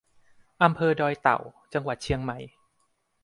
[0.63, 1.39] อำเภอดอยเต่า
[1.73, 2.37] จังหวัดเชียงใหม่